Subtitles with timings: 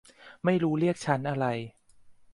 [0.45, 1.45] ไม่รู้เรียกชั้นอะไร